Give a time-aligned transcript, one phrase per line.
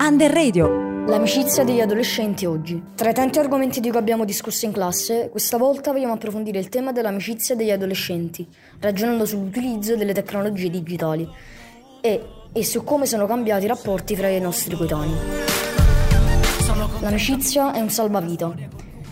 [0.00, 1.06] Under Radio.
[1.06, 2.82] L'amicizia degli adolescenti oggi.
[2.94, 6.68] Tra i tanti argomenti di cui abbiamo discusso in classe, questa volta vogliamo approfondire il
[6.68, 8.46] tema dell'amicizia degli adolescenti,
[8.80, 11.28] ragionando sull'utilizzo delle tecnologie digitali
[12.00, 15.14] e, e su come sono cambiati i rapporti tra i nostri coetanei.
[17.00, 18.52] L'amicizia è un salvavita,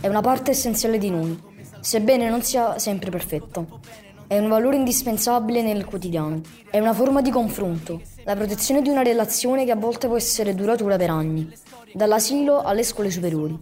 [0.01, 1.39] è una parte essenziale di noi,
[1.81, 3.81] sebbene non sia sempre perfetto.
[4.27, 6.41] È un valore indispensabile nel quotidiano.
[6.71, 10.55] È una forma di confronto, la protezione di una relazione che a volte può essere
[10.55, 11.53] duratura per anni,
[11.93, 13.59] dall'asilo alle scuole superiori.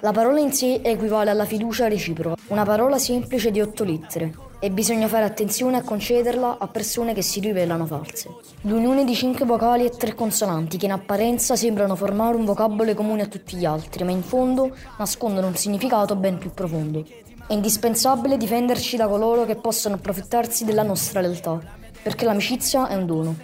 [0.00, 4.70] La parola in sé equivale alla fiducia reciproca, una parola semplice di otto lettere, e
[4.70, 8.28] bisogna fare attenzione a concederla a persone che si rivelano false.
[8.62, 13.22] L'unione di cinque vocali e tre consonanti che in apparenza sembrano formare un vocabolo comune
[13.22, 17.04] a tutti gli altri, ma in fondo nascondono un significato ben più profondo.
[17.46, 21.60] È indispensabile difenderci da coloro che possono approfittarsi della nostra lealtà,
[22.02, 23.36] perché l'amicizia è un dono.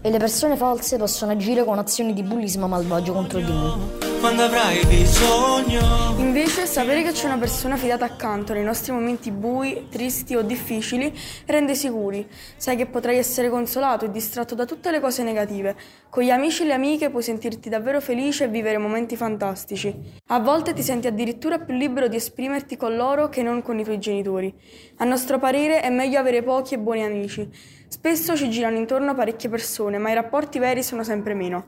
[0.00, 4.42] E le persone false possono agire con azioni di bullismo malvagio contro di noi quando
[4.42, 6.16] avrai bisogno.
[6.18, 11.12] Invece, sapere che c'è una persona fidata accanto nei nostri momenti bui, tristi o difficili
[11.46, 12.26] rende sicuri.
[12.56, 15.76] Sai che potrai essere consolato e distratto da tutte le cose negative.
[16.10, 19.94] Con gli amici e le amiche puoi sentirti davvero felice e vivere momenti fantastici.
[20.26, 23.84] A volte ti senti addirittura più libero di esprimerti con loro che non con i
[23.84, 24.52] tuoi genitori.
[24.96, 27.48] A nostro parere è meglio avere pochi e buoni amici.
[27.88, 31.66] Spesso ci girano intorno parecchie persone, ma i rapporti veri sono sempre meno.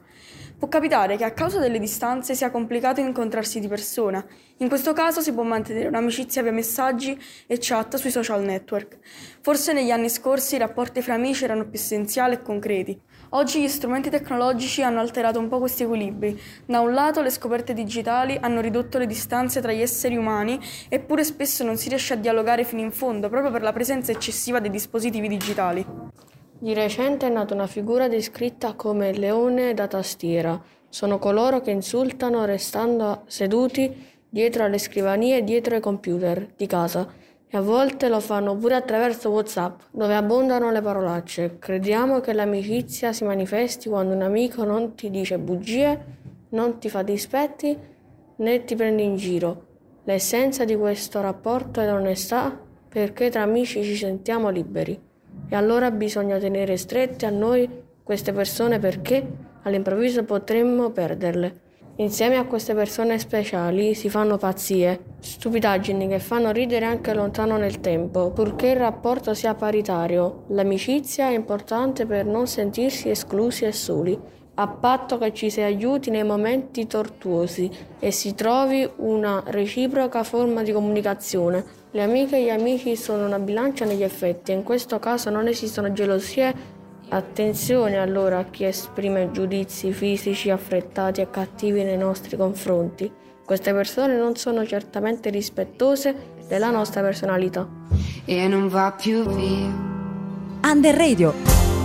[0.60, 4.22] Può capitare che a causa delle distanze sia complicato incontrarsi di persona.
[4.58, 8.98] In questo caso si può mantenere un'amicizia via messaggi e chat sui social network.
[9.40, 13.00] Forse negli anni scorsi i rapporti fra amici erano più essenziali e concreti.
[13.30, 16.38] Oggi gli strumenti tecnologici hanno alterato un po' questi equilibri.
[16.66, 21.24] Da un lato le scoperte digitali hanno ridotto le distanze tra gli esseri umani, eppure
[21.24, 24.68] spesso non si riesce a dialogare fino in fondo proprio per la presenza eccessiva dei
[24.68, 25.86] dispositivi digitali.
[26.62, 30.62] Di recente è nata una figura descritta come leone da tastiera.
[30.90, 33.90] Sono coloro che insultano restando seduti
[34.28, 37.10] dietro alle scrivanie e dietro ai computer di casa
[37.48, 41.56] e a volte lo fanno pure attraverso WhatsApp, dove abbondano le parolacce.
[41.58, 46.04] Crediamo che l'amicizia si manifesti quando un amico non ti dice bugie,
[46.50, 47.74] non ti fa dispetti
[48.36, 49.64] né ti prende in giro.
[50.04, 52.54] L'essenza di questo rapporto è l'onestà
[52.86, 55.08] perché tra amici ci sentiamo liberi.
[55.52, 57.68] E allora bisogna tenere strette a noi
[58.04, 59.26] queste persone perché
[59.64, 61.68] all'improvviso potremmo perderle.
[61.96, 67.80] Insieme a queste persone speciali si fanno pazzie, stupidaggini che fanno ridere anche lontano nel
[67.80, 70.44] tempo, purché il rapporto sia paritario.
[70.50, 74.18] L'amicizia è importante per non sentirsi esclusi e soli,
[74.54, 80.62] a patto che ci si aiuti nei momenti tortuosi e si trovi una reciproca forma
[80.62, 85.00] di comunicazione le amiche e gli amici sono una bilancia negli effetti e in questo
[85.00, 86.78] caso non esistono gelosie.
[87.08, 93.10] Attenzione allora a chi esprime giudizi fisici affrettati e cattivi nei nostri confronti.
[93.44, 96.14] Queste persone non sono certamente rispettose
[96.46, 97.68] della nostra personalità.
[98.24, 99.88] E non va più via.
[100.62, 101.34] Under Radio.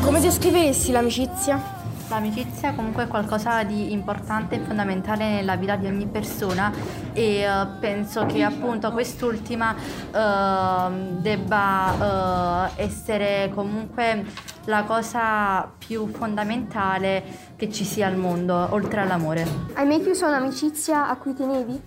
[0.04, 1.85] Come descriveresti l'amicizia?
[2.08, 6.72] L'amicizia comunque è qualcosa di importante e fondamentale nella vita di ogni persona
[7.14, 14.24] e uh, penso che appunto quest'ultima uh, debba uh, essere comunque
[14.66, 17.24] la cosa più fondamentale
[17.56, 19.48] che ci sia al mondo, oltre all'amore.
[19.74, 21.82] Hai mai chiuso un'amicizia a cui tenevi?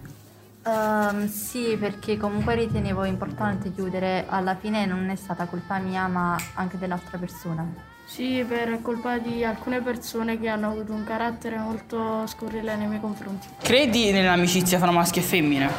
[0.65, 6.37] Um, sì, perché comunque ritenevo importante chiudere, alla fine non è stata colpa mia ma
[6.55, 7.97] anche dell'altra persona.
[8.09, 13.01] Sì, per colpa di alcune persone che hanno avuto un carattere molto scurrile nei miei
[13.01, 13.47] confronti.
[13.61, 15.71] Credi nell'amicizia tra maschi e femmine?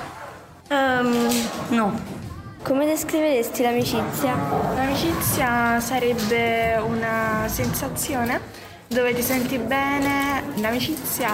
[0.70, 1.28] Um,
[1.70, 2.00] no.
[2.62, 4.36] Come descriveresti l'amicizia?
[4.76, 8.40] L'amicizia sarebbe una sensazione
[8.88, 10.44] dove ti senti bene.
[10.58, 11.32] L'amicizia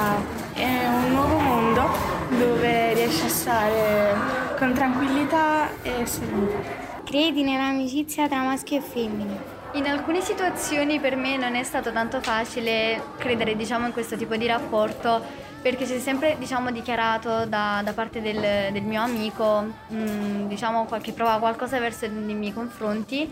[0.53, 1.89] è un nuovo mondo
[2.29, 4.15] dove riesci a stare
[4.57, 6.57] con tranquillità e serenità.
[7.03, 9.64] Credi nell'amicizia tra maschi e femmine?
[9.75, 14.37] In alcune situazioni per me non è stato tanto facile credere diciamo, in questo tipo
[14.37, 15.21] di rapporto
[15.61, 20.47] perché si è sempre diciamo, dichiarato da, da, parte del, del mio amico mh, mm,
[20.47, 23.29] diciamo, che provava qualcosa verso i miei confronti,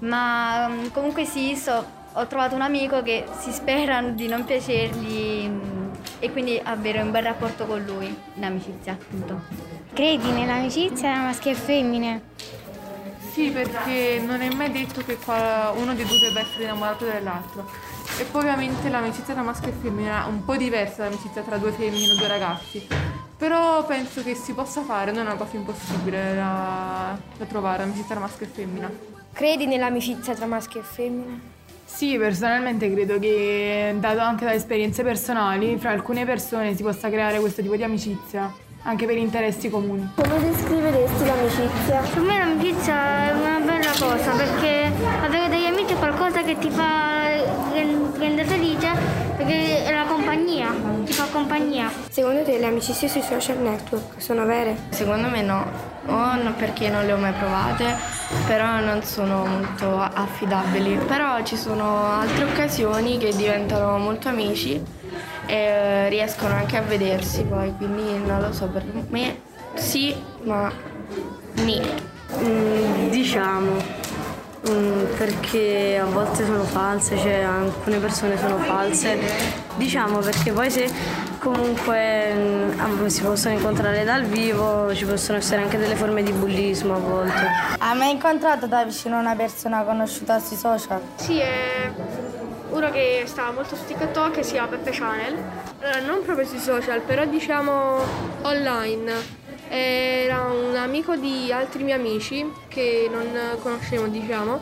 [0.00, 4.44] ma mh, mm, comunque sì, so, ho trovato un amico che si spera di non
[4.44, 5.90] piacergli mh, mm,
[6.20, 8.92] e quindi avere un bel rapporto con lui in amicizia.
[8.92, 9.40] Appunto.
[9.92, 12.22] Credi nell'amicizia tra maschi e femmine?
[13.32, 17.66] Sì, perché non è mai detto che uno dei due debba essere innamorato dell'altro.
[18.18, 21.72] E poi ovviamente l'amicizia tra maschio e femmina è un po' diversa dall'amicizia tra due
[21.72, 22.86] femmine o due ragazzi.
[23.38, 28.14] Però penso che si possa fare, non è una cosa impossibile da, da trovare, l'amicizia
[28.14, 28.90] tra maschio e femmina.
[29.32, 31.40] Credi nell'amicizia tra maschio e femmina?
[31.84, 37.40] Sì, personalmente credo che, dato anche da esperienze personali, fra alcune persone si possa creare
[37.40, 38.52] questo tipo di amicizia,
[38.82, 40.10] anche per interessi comuni.
[40.14, 42.00] Come descriveresti l'amicizia?
[42.00, 44.90] Per me l'amicizia è una bella cosa perché
[45.22, 47.20] avere degli amici è qualcosa che ti fa
[48.18, 48.90] rende felice
[49.36, 50.74] perché è la compagnia,
[51.04, 51.90] ti fa compagnia.
[52.08, 54.76] Secondo te le amicizie sui social network sono vere?
[54.90, 55.64] Secondo me no,
[56.06, 57.96] o no perché non le ho mai provate,
[58.46, 60.96] però non sono molto affidabili.
[61.06, 65.00] Però ci sono altre occasioni che diventano molto amici
[65.46, 70.72] e riescono anche a vedersi poi, quindi non lo so, per me sì, ma
[71.54, 71.80] ni.
[72.38, 74.00] Mm, diciamo.
[74.70, 79.61] Mm, perché a volte sono false, cioè alcune persone sono false.
[79.76, 80.90] Diciamo perché poi se
[81.38, 86.94] comunque mm, si possono incontrare dal vivo, ci possono essere anche delle forme di bullismo
[86.94, 87.46] a volte.
[87.78, 91.00] Hai mai incontrato da vicino una persona conosciuta sui social?
[91.16, 91.90] Sì, è
[92.70, 95.36] uno che sta molto su TikTok che si chiama Peppe Channel.
[95.80, 97.98] Allora, non proprio sui social, però diciamo
[98.42, 99.40] online.
[99.68, 103.26] Era un amico di altri miei amici che non
[103.62, 104.60] conoscevo, diciamo,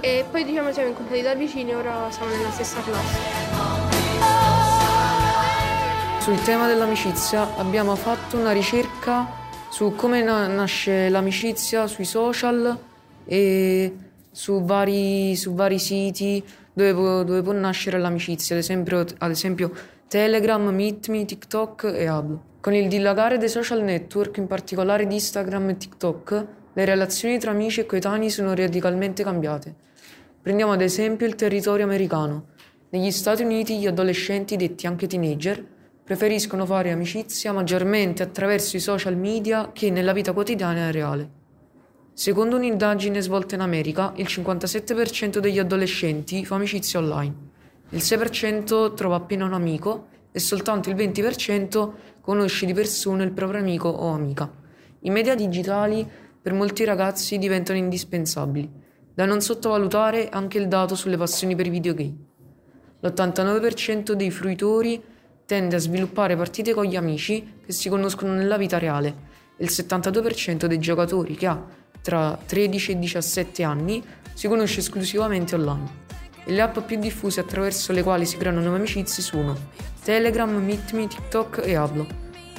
[0.00, 4.47] e poi diciamo siamo incontrati da vicino e ora siamo nella stessa classe.
[6.20, 9.26] Sul tema dell'amicizia abbiamo fatto una ricerca
[9.70, 12.78] su come na- nasce l'amicizia sui social
[13.24, 13.96] e
[14.30, 19.72] su vari, su vari siti dove può, dove può, nascere l'amicizia, ad esempio, ad esempio
[20.06, 22.42] Telegram, MeetMe, TikTok e Hablo.
[22.60, 27.52] Con il dilagare dei social network, in particolare di Instagram e TikTok, le relazioni tra
[27.52, 29.74] amici e coetanei sono radicalmente cambiate.
[30.42, 32.46] Prendiamo ad esempio il territorio americano.
[32.90, 35.64] Negli Stati Uniti gli adolescenti, detti anche teenager,
[36.08, 41.30] preferiscono fare amicizia maggiormente attraverso i social media che nella vita quotidiana e reale.
[42.14, 47.34] Secondo un'indagine svolta in America, il 57% degli adolescenti fa amicizia online,
[47.90, 51.90] il 6% trova appena un amico e soltanto il 20%
[52.22, 54.50] conosce di persona il proprio amico o amica.
[55.00, 56.08] I media digitali
[56.40, 58.70] per molti ragazzi diventano indispensabili.
[59.12, 62.16] Da non sottovalutare anche il dato sulle passioni per i videogame.
[63.00, 65.16] L'89% dei fruitori
[65.48, 69.14] tende a sviluppare partite con gli amici che si conoscono nella vita reale
[69.56, 71.64] il 72% dei giocatori che ha
[72.02, 74.04] tra 13 e 17 anni
[74.34, 75.90] si conosce esclusivamente online
[76.44, 79.56] e le app più diffuse attraverso le quali si creano nuove amicizie sono
[80.04, 82.06] Telegram, MeetMe, TikTok e Hablo.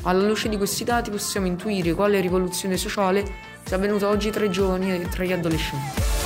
[0.03, 3.23] Alla luce di questi dati possiamo intuire quale rivoluzione sociale
[3.65, 6.18] sia avvenuta oggi tra i giovani e tra gli adolescenti.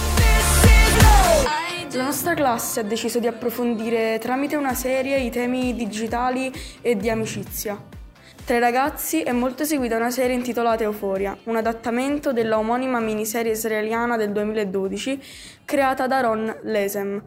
[1.95, 6.51] La nostra classe ha deciso di approfondire tramite una serie i temi digitali
[6.81, 7.79] e di amicizia.
[8.43, 13.51] Tra i ragazzi è molto seguita una serie intitolata Euforia, un adattamento della omonima miniserie
[13.51, 15.21] israeliana del 2012
[15.65, 17.21] creata da Ron Lesem.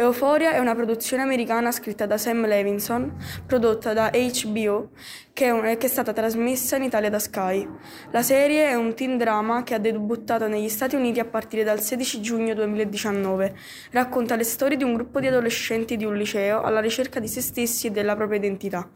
[0.00, 4.88] Euphoria è una produzione americana scritta da Sam Levinson, prodotta da HBO,
[5.34, 7.68] che è, un, che è, stata trasmessa in Italia da Sky.
[8.10, 11.82] La serie è un teen drama che ha debuttato negli Stati Uniti a partire dal
[11.82, 13.54] 16 giugno 2019.
[13.90, 17.42] Racconta le storie di un gruppo di adolescenti di un liceo alla ricerca di se
[17.42, 18.88] stessi e della propria identità.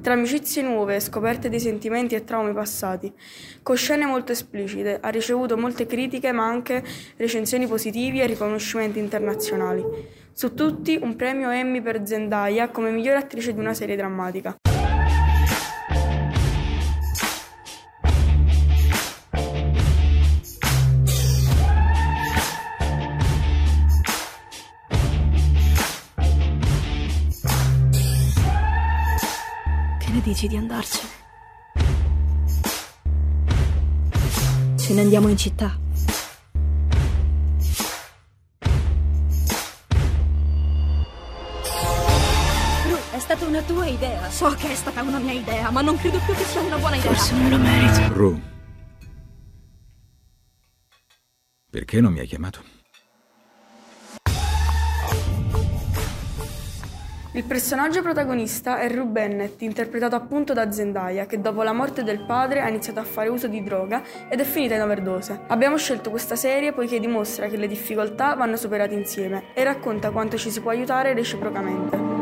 [0.00, 3.12] Tra amicizie nuove, scoperte di sentimenti e traumi passati.
[3.62, 6.82] Con scene molto esplicite, ha ricevuto molte critiche ma anche
[7.18, 10.24] recensioni positive e riconoscimenti internazionali.
[10.38, 14.54] Su tutti un premio Emmy per Zendaya come miglior attrice di una serie drammatica.
[29.98, 31.08] Che ne dici di andarcene?
[34.76, 35.85] Ce ne andiamo in città.
[43.26, 44.30] Stata una tua idea.
[44.30, 46.94] So che è stata una mia idea, ma non credo più che sia una buona
[46.94, 47.12] idea.
[47.12, 48.12] Forse me lo merito.
[48.12, 48.40] Ru.
[51.68, 52.62] Perché non mi hai chiamato?
[57.32, 62.24] Il personaggio protagonista è Rue Bennett, interpretato appunto da Zendaya, che dopo la morte del
[62.24, 65.40] padre ha iniziato a fare uso di droga ed è finita in overdose.
[65.48, 70.38] Abbiamo scelto questa serie poiché dimostra che le difficoltà vanno superate insieme e racconta quanto
[70.38, 72.15] ci si può aiutare reciprocamente.